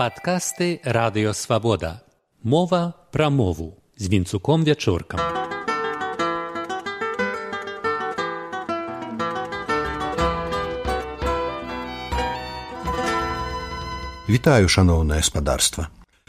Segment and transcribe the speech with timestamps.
[0.00, 2.00] Падкасты радыёвабода.
[2.42, 5.20] Мова пра мову з вінцуком вячоркам.
[14.28, 15.88] Вітаю шаноўнае спадарства.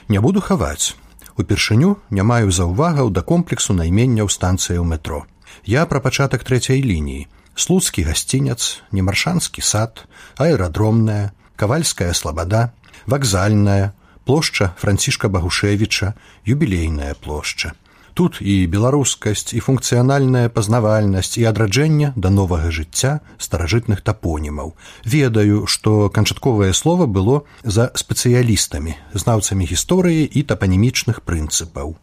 [0.09, 0.99] Не буду хаваць.
[1.37, 5.23] Упершыню не маю заўвагаў да комплексу найменняў станцыяў метро.
[5.63, 7.27] Я пра пачатак трэцяй лініі.
[7.55, 10.03] Слуцкі гасцінец, немаршанскі сад,
[10.35, 12.73] аэрадромная, кавальская слабада,
[13.05, 13.93] вакзальная,
[14.25, 16.13] плошча францішка багушевіча,
[16.45, 17.73] юбілейная плошча.
[18.13, 24.73] Тут і беларускасць і функцыянальная пазнавальнасць і адраджэнне да новага жыцця старажытных тапонімаў.
[25.05, 31.95] Ведаю, што канчатковае слова было за спецыялістамі, знаўцамі гісторыі і тапанімічных прынцыпаў.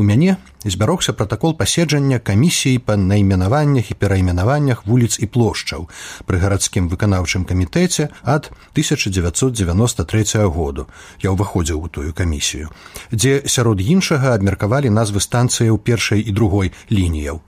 [0.00, 5.84] У мяне збярогся пратакол паседжання камісіі па найменаваннях і перайменаваннях вуліц і плошчаў
[6.24, 10.86] пры гарадскім выканаўчым камітэце ад 1993 году.
[11.20, 12.72] Я ўваходзіў у тую камісію,
[13.12, 17.44] дзе сярод іншага абмеркавалі назвы станцыяў першай і другой лініяў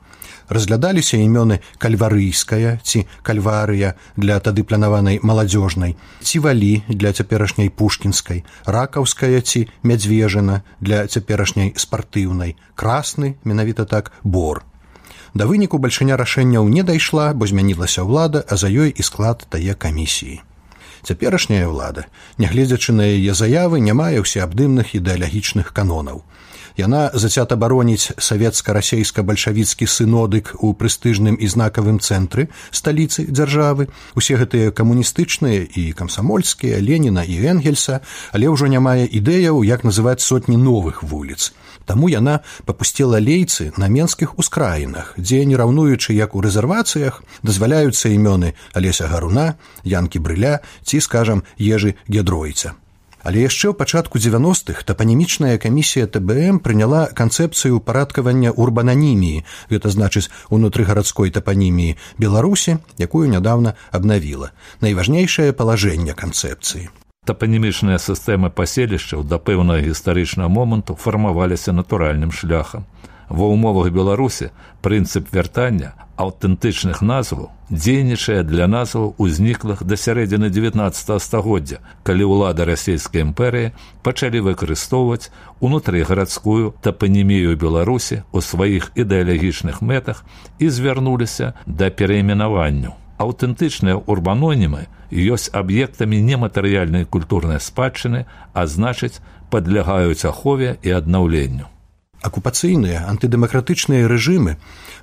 [0.49, 9.41] разглядаліся імёны кальварыйская ці кальварыя для тады планаванай маладзёжнай ці валі для цяперашняй пушкінскай ракаўская
[9.41, 14.65] ці мядзвежана для цяперашняй спартыўнай красны менавіта так бор.
[15.35, 19.75] Да выніку бальшыня рашэнняў не дайшла бо змянілася ўлада а за ёй і склад тае
[19.75, 20.41] камісіі.
[21.03, 22.05] Цяперашняя ўлада
[22.39, 26.23] нягледзячы на яе заявы не мае ўсеабдымных ідэалагічных канонаў
[26.77, 33.89] Яна зацята бароніць савецка-расейска-бальшавіцкі сынодык у прэстыжным і знакавым цэнтры сталіцы дзяржавы.
[34.17, 38.01] Усе гэтыя камуністычныя і камсамольскія Леніна і Энгельса,
[38.33, 41.53] але ўжо не мае ідэяў, як называць сотні новых вуліц.
[41.85, 48.55] Таму яна папусціла лейцы на менскіх ускраінах, дзе не раўнуючы як у рэзервацыях дазваляюцца імёны
[48.73, 52.79] алеся гаруна, янкі брыля ці скажам ежы гедройца.
[53.23, 61.31] Але яшчэ ў пачатку 90-х тапанімічная камісія ТБМ прыняла канцэпцыю парадкавання урбананіміі, гэта значыць унутрыгарадской
[61.31, 64.51] тапаніміі Беларусі, якую нядаўна абнавіла.
[64.83, 66.91] Найважнейшае палажэнне канцэпцыі.
[67.23, 72.83] Тапанімічныя сістэмы паселішчаў да пэўнага гістарычнага моманту фармаваліся натуральным шляхам.
[73.29, 74.51] Ва ўмовах Беларусі
[74.83, 83.25] прынцып вяртання аўтэнтычных назваў дзейнічае для назваў узніклых да сярэдзіны 19 стагоддзя, калі ўлада расійскай
[83.25, 83.73] імперыі
[84.05, 90.25] пачалі выкарыстоўваць унутрыгарадскую тапанімію Беларусі ў сваіх ідэалагічных мэтах
[90.59, 92.93] і звярнуліся да перайменаванню.
[93.23, 99.21] Аўтэнтычныя урбанонімы ёсць аб'ектамі нематэрыяльнай культурнай спадчыны, а значыць,
[99.53, 101.69] падлягаюць ахове і аднаўленню.
[102.23, 104.57] Акупацыйныя антыдэмакратычныя рэжымы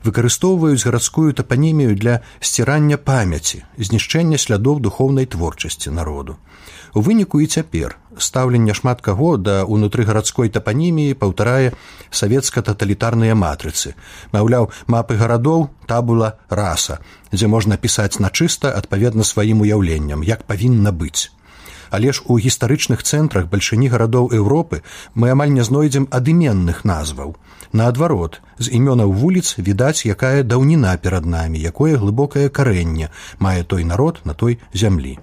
[0.07, 6.38] выкарыстоўваюць гарадскую тапанімію для сцірання памяці, знішчэння слядоў духоўнай творчасці народу.
[6.94, 11.75] У выніку і цяпер стаўленне шмат каго да ўнутрыгарадской тапаніміі паўтарае
[12.09, 13.94] савецка-таталітарныя матрыцы.
[14.31, 17.00] Маўляў, мапы гарадоў табула раса,
[17.31, 21.29] дзе можна пісаць начыста адпаведна сваім уяўленням, як павінна быць.
[21.89, 24.81] Але ж у гістарычных цэнтрах бальшыні гарадоў Еўропы
[25.16, 27.35] мы амаль не знойдзем адыменных назваў.
[27.73, 34.22] Наадварот, з імёнаў вуліц відаць, якая даўніна перад намі, якое глыбокае карэнне мае той народ
[34.25, 35.17] на той зямлі.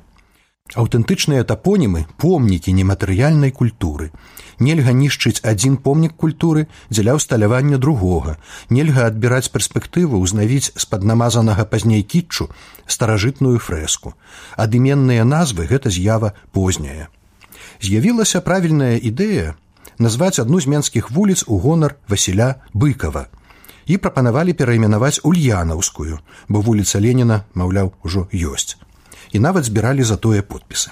[0.74, 4.10] Аўтэнтычныя тапонімы помнікі нематэрыяльнай культуры.
[4.58, 8.34] Нельга нішчыць адзін помнік культуры дзеля ўсталявання другога.
[8.70, 12.48] Нельга адбіраць перспектыву ўзнавіць з-пад намазанага пазней кітчу
[12.86, 14.14] старажытную фрэску.
[14.56, 17.06] Адыменныя назвы гэта з'ява позняя.
[17.78, 19.54] З'явілася правільная ідэя
[19.98, 23.28] назваць адну з менскіх вуліц у гонар Васіля быкова
[23.86, 26.18] і прапанавалі перайменаваць ульянаўскую,
[26.48, 28.74] бо вуліца Леніна, маўляў, ужо ёсць.
[29.32, 30.90] І нават збіралі за тое подпісы.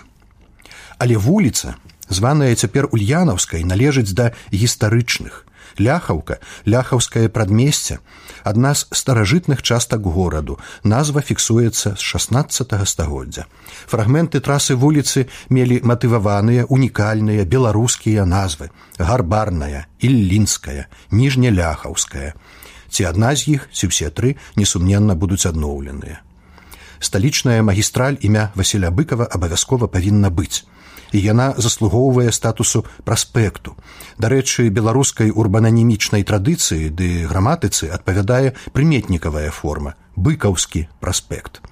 [0.98, 1.74] Але вуліца,
[2.08, 5.44] званая цяпер ульянаўскай належыць да гістарычных,
[5.78, 7.98] ляхаўка ляхаўскае прадмесце
[8.44, 10.58] адна з старажытных частак гораду.
[10.84, 13.46] Назва фіксуецца з 16 стагоддзя.
[13.88, 18.70] Фрагменты трасы вуліцы мелі матываваныя унікальныя беларускія назвы.
[18.98, 22.34] Гарбарная іллінская ніжняляхаўская.
[22.90, 26.22] Ці адна з іх ці ўсе тры несумненна будуць адноўленыя
[27.04, 30.64] сталічная магістраль імя васіля быкова абавязкова павінна быць
[31.14, 33.76] і яна заслугоўвае статусу праспекту.
[34.18, 41.62] Дарэчы, беларускай урбананімічнай традыцыі ды граматыцы адпавядае прыметнікавая форма быкаўскі праспект.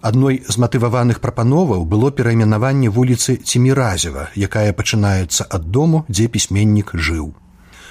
[0.00, 7.34] Адной з матываваных прапановаў было перайменаванне вуліцы Ціміразева, якая пачынаецца ад дому, дзе пісьменнік жыў.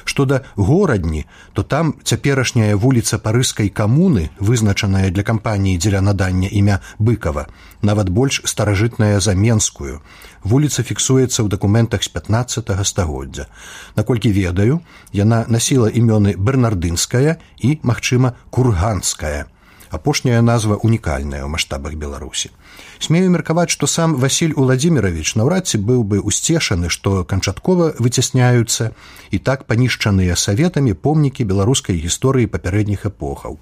[0.10, 6.80] Што да горадні, то там цяперашняя вуліца парыскай камуны, вызначаная для кампаніі дзеля надання імя
[6.98, 7.46] быкава,
[7.86, 10.02] нават больш старажытная за менскую.
[10.42, 13.46] Вуліца фіксуецца ў дакументах з 15 стагоддзя.
[13.94, 14.82] Наколькі ведаю,
[15.14, 19.46] яна насіла імёны бернардынская і, магчыма, курганская.
[19.90, 22.52] Апошняя назва унікальная ў маштабах Беларусі.
[23.02, 28.94] Смею меркаваць, што сам Васіль Уладзімірович наўрад ці быў бы усцешаны, што канчаткова выцясняюцца
[29.34, 33.58] і так панішчаныя саветамі помнікі беларускай гісторыі папярэдніх эпохаў.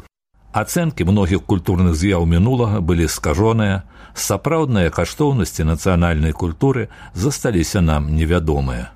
[0.51, 8.91] Ацэнкі многіх культурных з'яў мінулага былі скажоныя, сапраўдныя каштоўнасці нацыянальнай культуры засталіся нам невядомыя.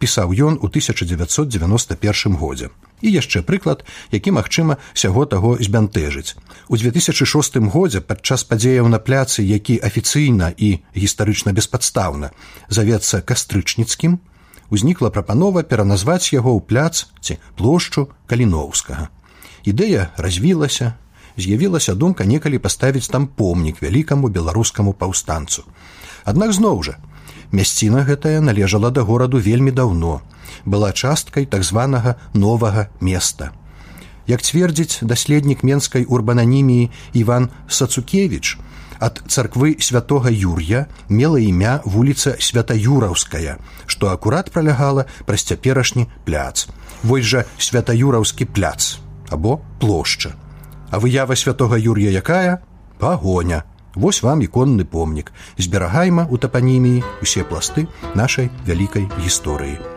[0.00, 2.68] Пісаў ён у 1991 годзе
[3.04, 3.84] і яшчэ прыклад
[4.16, 6.34] які магчыма сяго таго збянтэжыць.
[6.72, 12.32] У 2006 годзе падчас падзеяў на пляцы які афіцыйна і гістарычна беспадстаўна
[12.72, 14.16] завецца кастрычніцкім
[14.72, 19.12] узнікла прапанова пераназваць яго ў пляц ці плошчу каліноўскага
[19.64, 20.94] ідэя развілася
[21.36, 25.64] з'явілася думка некалі паставіць там помнік вялікаму беларускаму паўстанцу.
[26.24, 26.96] Аднак зноў жа
[27.54, 30.20] мясціна гэтая належала да гораду вельмі даўно
[30.64, 33.52] была часткай так званага новага места.
[34.26, 38.56] Як цвердзіць даследнік менскай урбананіміі Іван Сацукевич,
[38.98, 46.68] ад царквы святого Юр'я мела імя вуліца святаюраўская, што акурат пралягала праз цяперашні пляц.
[47.02, 48.98] Вось жа святаюраўскі пляц
[49.28, 50.32] або плошча.
[50.90, 52.62] А выява святого Юр'я якая?
[52.98, 53.64] пагоня.
[53.94, 55.32] Вось вам іконны помнік.
[55.58, 59.94] Зберагайма ў тапаніміі усе пласты нашай вялікай гісторыі.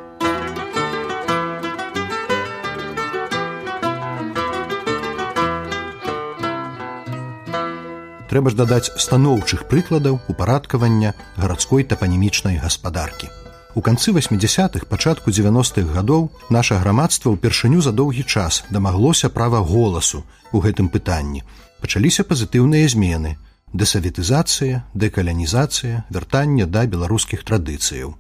[8.27, 13.31] трэба ж дадаць станоўчых прыкладаў упарадкавання гарадской тапанімічнай гаспадаркі.
[13.73, 20.21] У канцы 80-х пачатку 90-х гадоў наша грамадства ўпершыню за доўгі час дамаглося права голасу
[20.51, 21.41] у гэтым пытанні.
[21.81, 23.37] Пачаліся пазітыўныя змены:
[23.73, 28.15] дэсаветызацыя, дэкалянізацыя, вяртанне да беларускіх традыцыяў.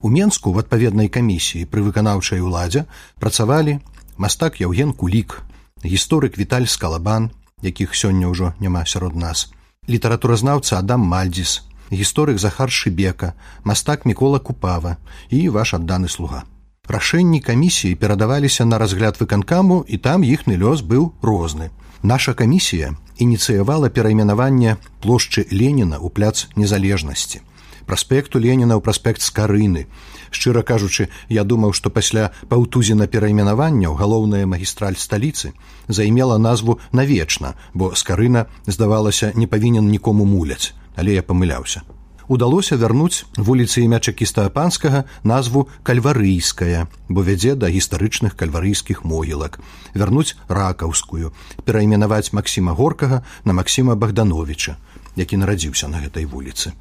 [0.00, 2.84] У Менску в адпаведнай камісіі пры выканаўчай уладзе
[3.18, 3.80] працавалі
[4.16, 5.42] мастак Яўген Кулік,
[5.84, 7.30] гісторык Віталь Скалабан,
[7.62, 9.52] якіх сёння ўжо няма сярод нас.
[9.88, 13.32] Літаратуразнаўца Адам Мальдзіс, гісторык Захар Шыбека,
[13.64, 14.96] мастак Мікола Купава
[15.30, 16.44] і ваш адданы слуга.
[16.88, 21.70] Рашэнні камісіі перадаваліся на разгляд выканкаму і там іхны лёс быў розны.
[22.02, 27.40] Наша камісія ініцыявала перайменаванне плошчы Леніна ў пляц незалежнасці
[27.86, 29.86] праспекту Леніна ў праспект скарыны.
[30.34, 35.54] Шчыра кажучы, я думаў, што пасля паўтузіна перайменаванняў галоўная магістраль сталіцы
[35.88, 41.86] займела назву навечна, бо скарына, здавалася, не павінен нікому муляць, але я памыляўся.
[42.28, 49.60] Удалося вярнуць вуліцы імя чакіста панскага назву кальварыйская, бо вядзе да гістарычных кальварыйскіх могілак,
[49.94, 51.30] вярнуць ракаўскую,
[51.62, 54.74] перайменаваць Масіма горкага на Масіма Богдановича,
[55.14, 56.74] які нарадзіўся на гэтай вуліцы.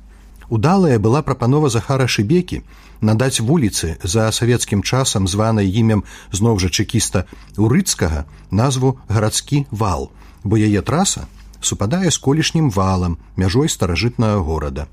[0.49, 2.61] Удалая была прапанова Захара Шыбекі
[3.01, 6.03] надаць вуліцы за савецкім часам званай імем
[6.33, 7.25] зноў жа чекіста
[7.57, 10.09] урыцкага назву гарадскі вал,
[10.43, 11.29] бо яе траса
[11.61, 14.89] супадае з колішнім валам мяжой старажытнага горада.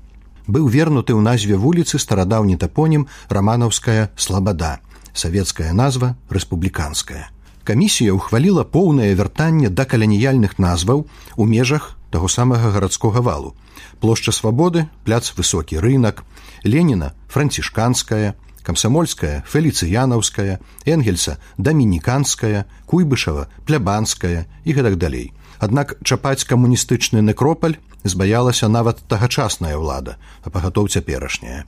[0.47, 4.79] Быў вернуты ў назве вуліцы старадаўні тапонім раманаўская слабада,
[5.15, 7.31] савецкая назва рэспубліканская.
[7.63, 11.07] Камісія ўхваліла поўнае вяртанне да каляніяльных назваў
[11.39, 13.55] у межах таго самага гарадскога валу.
[14.03, 16.27] Плошча свабоды пляц высокі рынок
[16.67, 18.35] леніна францішканская
[18.67, 25.31] камсамольская феліцыянаўская энгельса дамініканская куйбышава плябанская і гэтак далей.
[25.63, 31.63] Аднак чапаць камуністычны некропаль збаялася нават тагачасная ўлада а пагатоў цяперашняя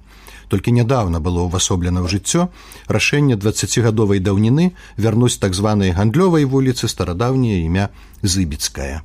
[0.51, 2.47] толькі нядаўна было ўвасоблена ў жыццё
[2.91, 7.89] рашэнне двадцацігадовай даўніны вярнуць так званай гандлёвай вуліцы старадаўняе імя
[8.21, 9.03] зыбіцкая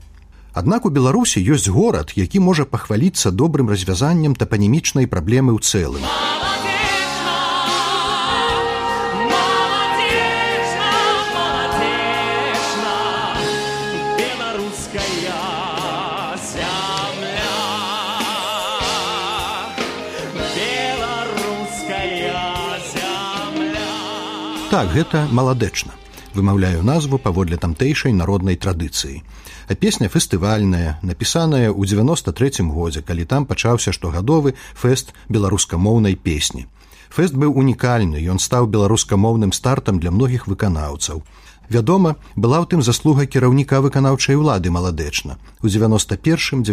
[0.50, 6.29] Аднак у Беларусі ёсць горад, які можа пахваліцца добрым развязаннем тапанімічнай праблемы ў цэлым.
[24.70, 25.96] Так гэта маладэчна
[26.30, 29.22] вымаўляю назву паводле тамтэйшай народнай традыцыі.
[29.66, 36.68] А песня фестывальная, напісаная ў 93 годзе, калі там пачаўся штогадовы фэст беларускамоўнай песні.
[37.10, 41.26] Фэст быў унікальны, ён стаў беларускамоўным стартам для многіх выканаўцаў.
[41.70, 45.38] Вядома, была ў тым заслуга кіраўніка выканаўчай улады маладэчна.
[45.62, 46.66] У 91-94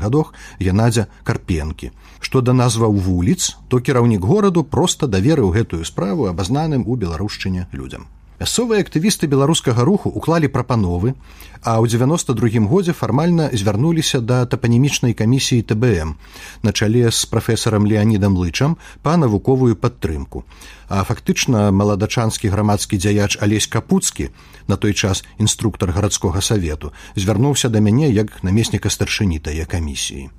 [0.00, 1.92] гадох Янадзя карпенкі.
[2.18, 8.08] Што да назваў вуліц, то кіраўнік гораду проста даверыў гэтую справу абазнаным у беларушчыне людзям.
[8.40, 11.12] Мясцовыя актывісты беларускага руху уклалі прапановы,
[11.60, 16.16] а ў 92 годзе фармальна звярнуліся да тапанімічнай камісіі ТБМ
[16.64, 20.48] на чале з прафесарам Леанідам лычам па навуковую падтрымку.
[20.88, 24.32] А фактычна маладачанскі грамадскі дзяяч алесь капуцкі,
[24.72, 30.32] на той час інструктар гарадскога савету, звярнуўся да мяне як намесніка старшыні тае камісіі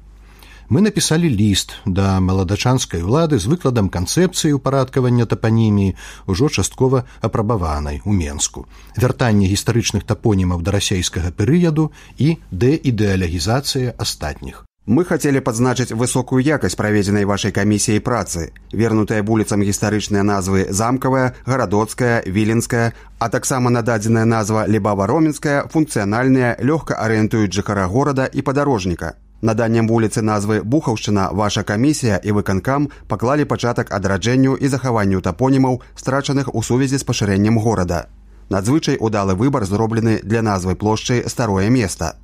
[0.71, 5.95] мы напісалі ліст да маладачанскай улады з выкладам канцэпцыі ўпарадкавання тапаніміі
[6.31, 8.63] ўжо часткова апрабаванай у менску
[8.95, 17.27] вяртанне гістарычных тапонімаў да расейскага перыяду і дэідэалягізацыя астатніх Мы хацелі падзначыць высокую якасць праведзенай
[17.29, 25.69] вашай камісіяй працы, вернутая вуліцам гістарычныя назвы замкавая, гарадоцкая, віленская, а таксама нададзеная назва лібава-роменская,
[25.69, 29.13] функцыянальная, лёгка арыентуюць жыхара горада і падарожніка.
[29.41, 36.53] Наданнем вуліцы назвы бухаўшчына ваша камісія і выканкам паклалі пачатак адраджэнню і захаванню тапонімаў страчаных
[36.53, 38.05] у сувязі з пашырэннем горада.
[38.49, 42.15] Надзвычай удалы выбар зроблены для назвы плошчы старое место.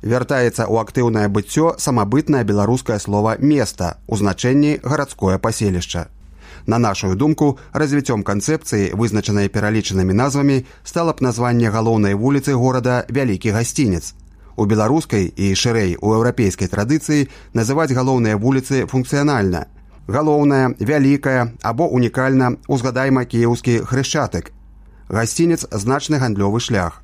[0.00, 6.08] Вяртаецца ў актыўнае быццё самабытнае беларускае слова места у значэнні гарадское паселішча.
[6.66, 13.50] На нашу думку, развіццём канцэпцыі, вызначанай пералічанымі назвамі, стала б названне галоўнай вуліцы горада вялікі
[13.50, 14.14] гасцінец,
[14.56, 19.66] У беларускай і шырэй у еўрапейскай традыцыі называць галоўныя вуліцы функцыянальна.
[20.08, 24.52] Галоўная, вялікая або унікальна узгадайма кіеўскі хрышчатык.
[25.08, 27.02] Гасцінец значны гандлёвы шлях.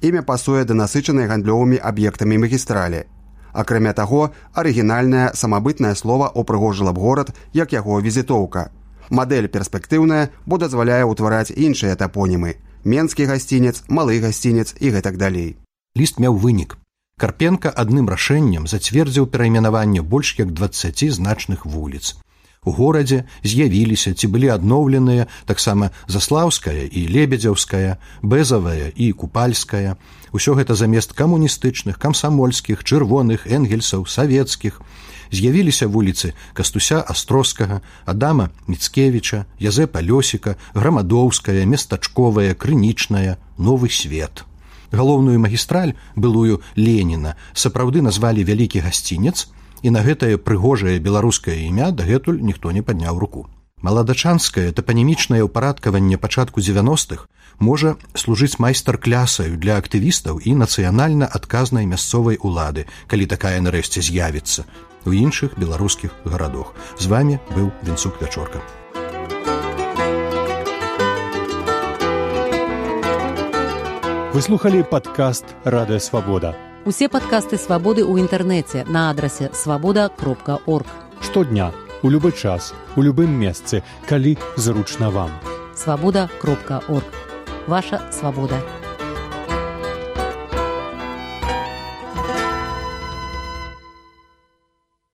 [0.00, 3.04] Імя пасуе да насычанай гандлёвымі аб'ектамі магістралі.
[3.52, 8.70] Акрамя таго, арыгінальнае самабытнае слова упрыгожыла б горад як яго візітоўка.
[9.10, 15.56] Мадэль перспектыўная, бо дазваляе ўтвараць іншыя тапонімы: менскі гасцінец, малы гасцінец і гэтак далей.
[15.96, 16.76] Ліст меў вынік.
[17.18, 22.14] Карпенка адным рашэннем зацвердзіў перайменаванне больш як 20 значных вуліц.
[22.62, 29.96] У горадзе з'явіліся ці былі адноўленыя таксама заслаўская і лебедзяўская, бэзавая і купальская.
[30.30, 34.78] Усё гэта замест камуністычных, камсамольскіх, чырвоных, энгельсаў, савецкіх.
[35.34, 44.47] З'явіліся вуліцы кастуся астроскага, Адама Міцкевіча, Язэпа Лёсіка, грамадоўская, местачковая, крынічная, новы свет
[44.92, 49.48] галоўную магістраль былую леніна сапраўды назвалі вялікі гасцінец
[49.82, 53.46] і на гэтае прыгожае беларускае імя дагэтуль ніхто не падняў руку.
[53.82, 57.28] Маладачанскае тапанімічнае ўпарадкаванне пачатку 90-х
[57.58, 64.66] можа служыць майстар-клясаю для актывістаў і нацыянальна адказнай мясцовай улады калі такая нарэшце з'явіцца
[65.06, 68.62] у іншых беларускіх гарадах з вами быў вінцук вячорка
[74.38, 76.54] Вы слухали падкаст радыё свабода.
[76.86, 80.86] Усе падкасты свабоды ў інтэрнэце на адрасе свабода кропка орг.
[81.18, 81.74] Штодня,
[82.06, 85.34] у любы час, у любым месцы, калі зручна вам.
[85.74, 87.10] Свабода кропка орг.
[87.66, 88.62] Ваша свабода.